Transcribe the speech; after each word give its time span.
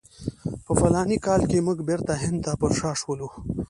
په 0.65 0.71
فلاني 0.79 1.17
کال 1.25 1.41
کې 1.49 1.65
موږ 1.67 1.77
بیرته 1.89 2.13
هند 2.23 2.37
ته 2.45 2.51
پر 2.59 2.71
شا 2.79 2.91
شولو. 2.99 3.27